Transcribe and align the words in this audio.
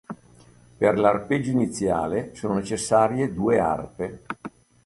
Per 0.79 0.97
l'arpeggio 0.97 1.51
iniziale 1.51 2.33
sono 2.33 2.55
necessarie 2.55 3.31
due 3.31 3.59
arpe. 3.59 4.23